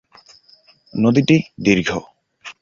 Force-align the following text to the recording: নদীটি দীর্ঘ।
নদীটি 0.93 1.35
দীর্ঘ। 1.61 1.89